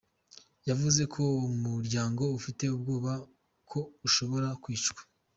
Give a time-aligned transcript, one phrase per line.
[0.69, 1.21] Yavuze ko
[1.51, 3.11] umuryango ufite ubwoba
[3.69, 5.01] ko ashobora kwicwa.